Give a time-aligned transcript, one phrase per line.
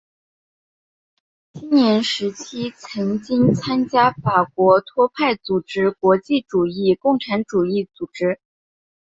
[1.53, 8.39] 青年时期曾经参加法国托派组织国际主义共产主义组织。